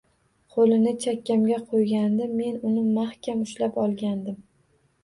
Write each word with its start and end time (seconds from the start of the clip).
Qo‘lini 0.53 0.93
chakkamga 1.03 1.59
qo‘ygandi 1.73 2.31
men 2.41 2.59
uni 2.71 2.87
mahkam 2.99 3.47
ushlab 3.49 3.81
olgandim 3.87 4.43